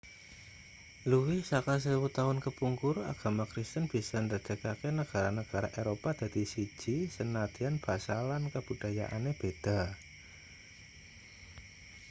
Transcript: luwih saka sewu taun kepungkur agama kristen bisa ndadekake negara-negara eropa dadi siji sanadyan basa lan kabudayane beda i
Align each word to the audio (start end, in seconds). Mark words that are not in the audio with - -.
luwih 1.11 1.41
saka 1.51 1.75
sewu 1.85 2.05
taun 2.17 2.37
kepungkur 2.45 2.95
agama 3.13 3.43
kristen 3.51 3.83
bisa 3.93 4.17
ndadekake 4.25 4.89
negara-negara 4.99 5.69
eropa 5.81 6.09
dadi 6.21 6.41
siji 6.53 6.95
sanadyan 7.15 7.75
basa 7.83 8.17
lan 8.29 8.43
kabudayane 8.53 9.31
beda 9.41 9.79
i 9.93 9.97